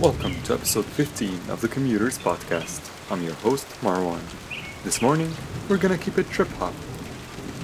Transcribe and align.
Welcome 0.00 0.40
to 0.44 0.54
episode 0.54 0.86
15 0.86 1.50
of 1.50 1.60
the 1.60 1.68
Commuters 1.68 2.16
Podcast. 2.16 2.90
I'm 3.12 3.22
your 3.22 3.34
host, 3.34 3.66
Marwan. 3.82 4.22
This 4.82 5.02
morning, 5.02 5.30
we're 5.68 5.76
gonna 5.76 5.98
keep 5.98 6.16
it 6.16 6.26
trip 6.30 6.48
hop. 6.52 6.72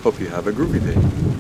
Hope 0.02 0.20
you 0.20 0.28
have 0.28 0.46
a 0.46 0.52
groovy 0.52 0.84
day. 0.84 1.35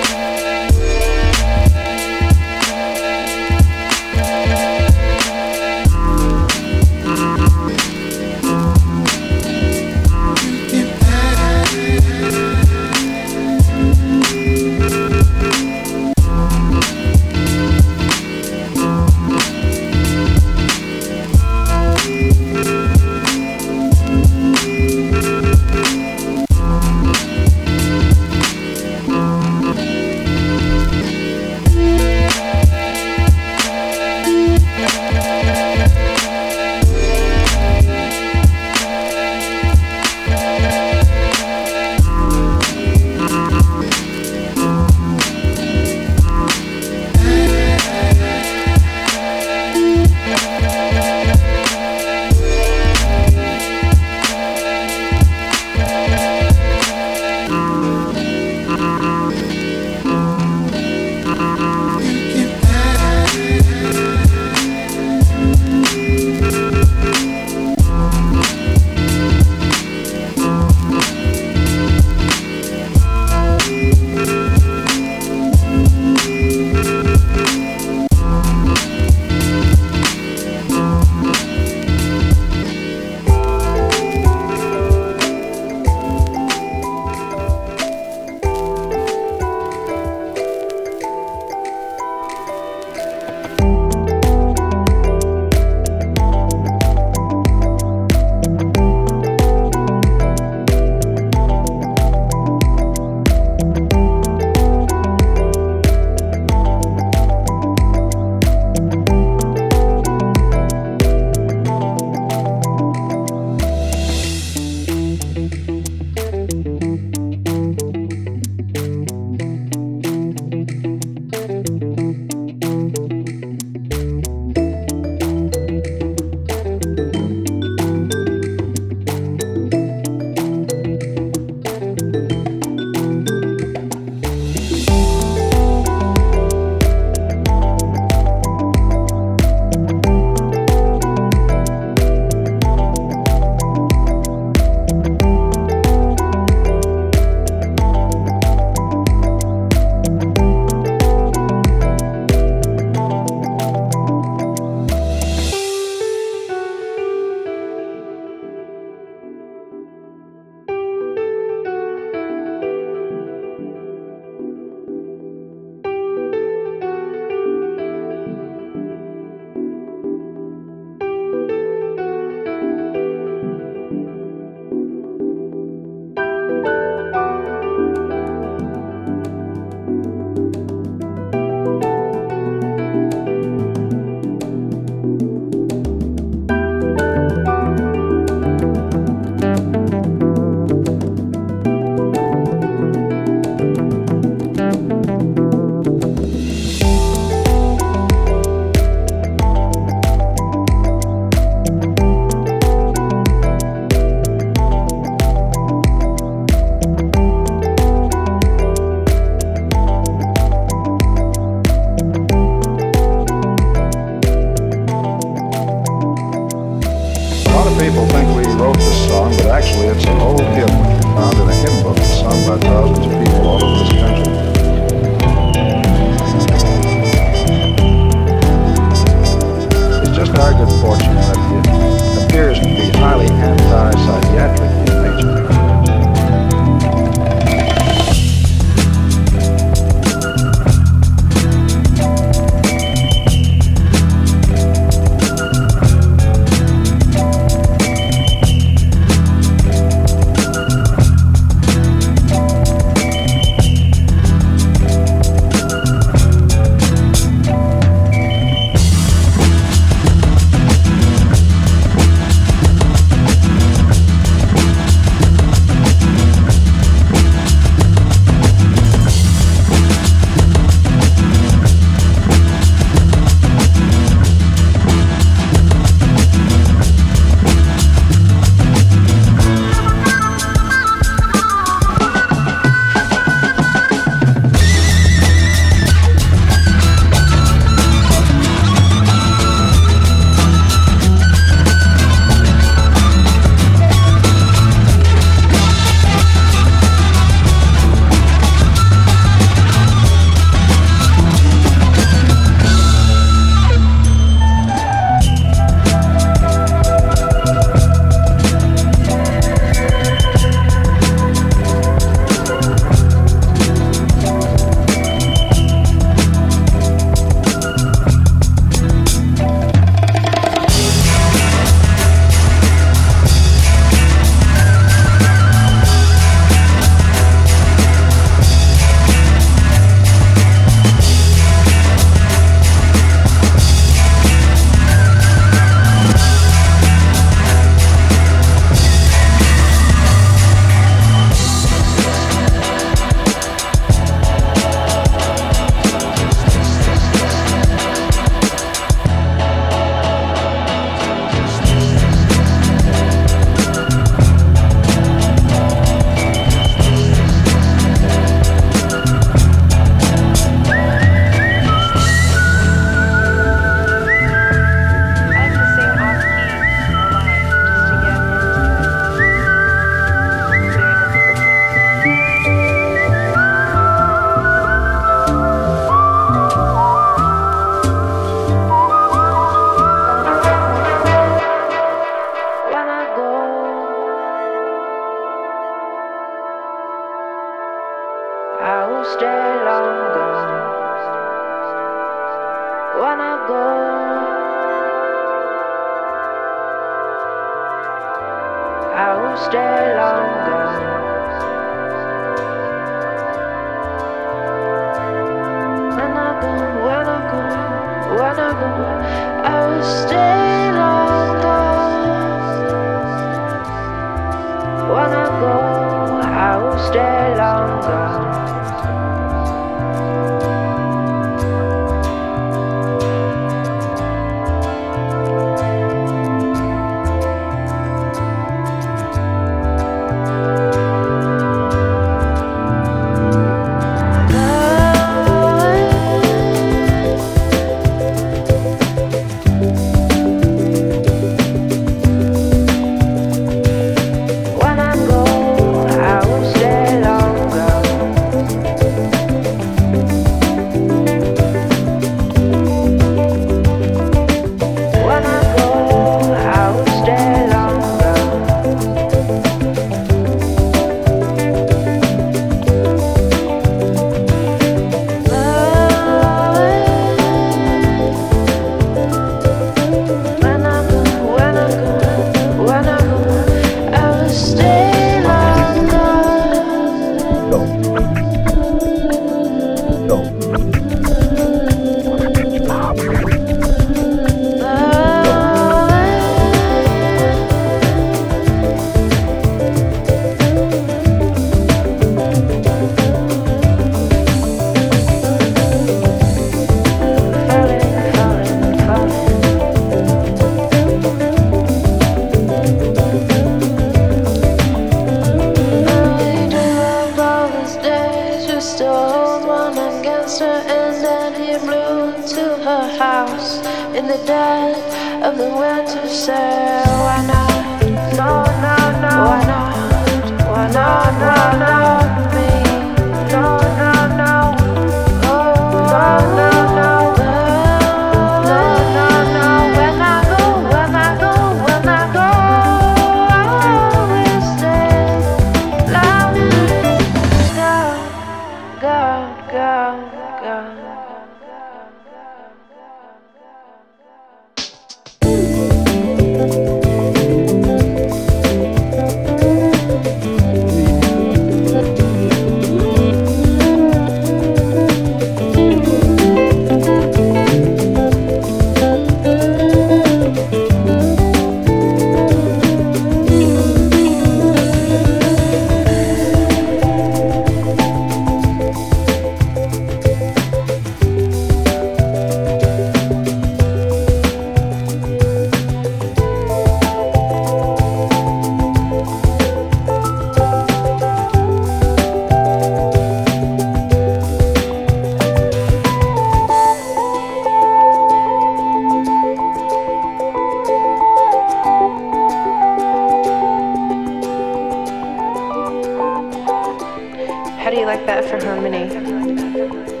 Bye. 599.21 600.00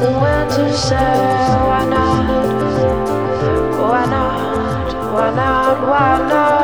the 0.00 0.10
winter 0.10 0.72
said, 0.72 1.60
Why 1.68 1.84
not? 1.84 2.26
Why 3.78 4.06
not? 4.06 5.12
Why 5.12 5.34
not? 5.34 5.80
Why 5.86 6.28
not? 6.28 6.59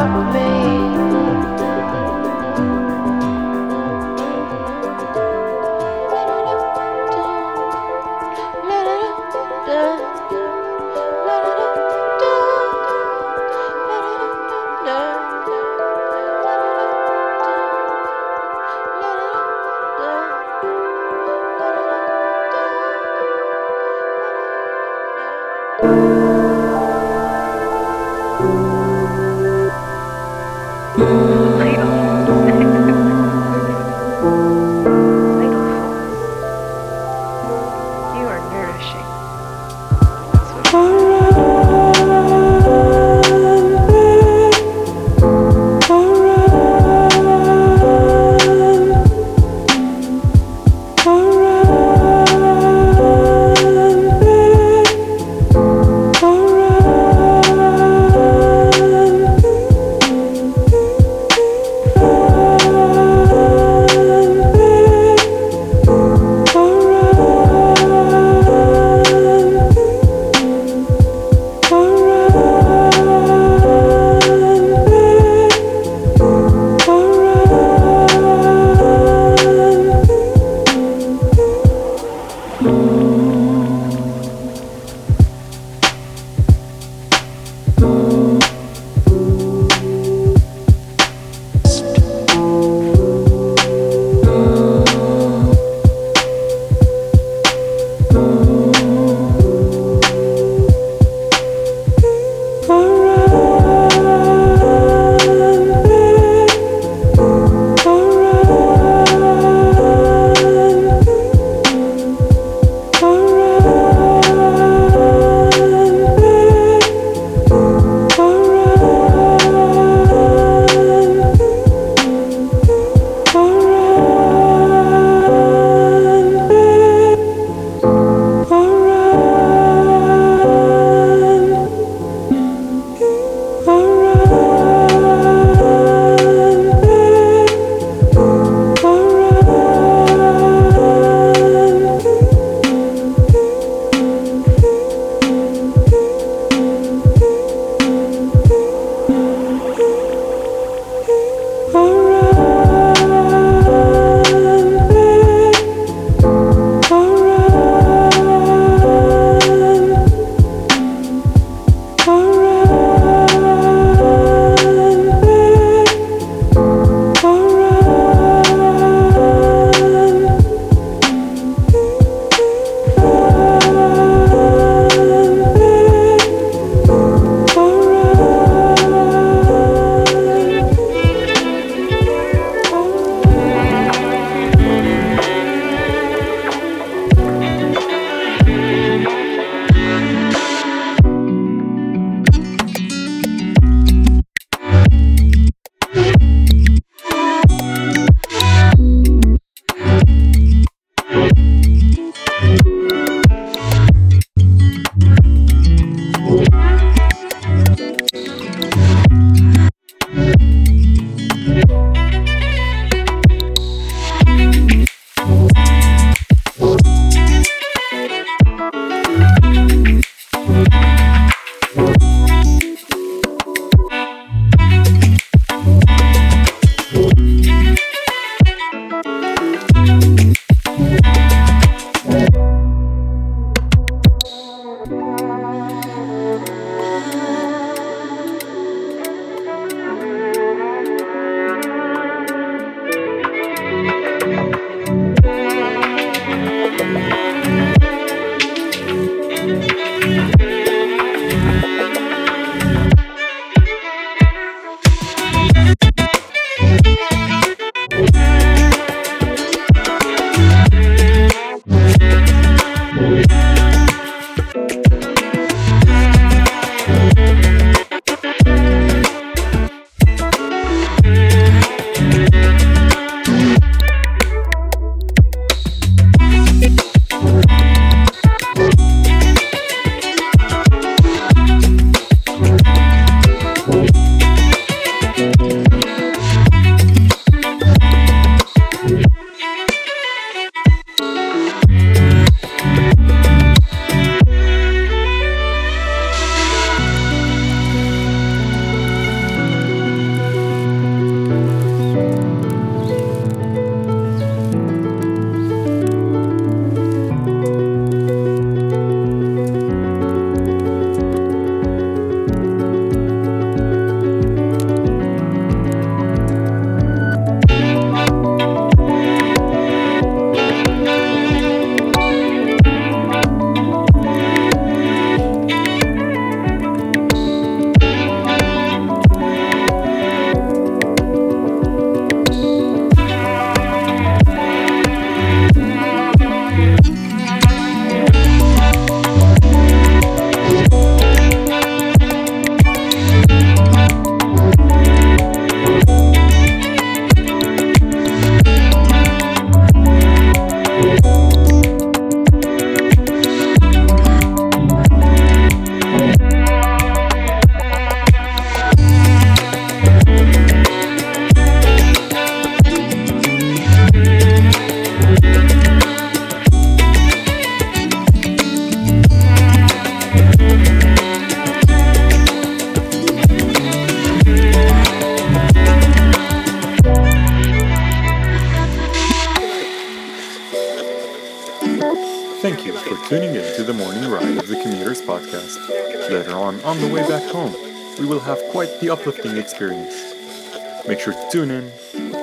Make 389.59 391.01
sure 391.01 391.15
to 391.15 391.29
tune 391.33 391.51
in 391.51 391.73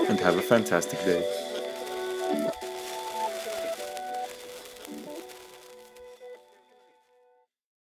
and 0.08 0.20
have 0.20 0.38
a 0.38 0.42
fantastic 0.42 1.00
day. 1.00 1.43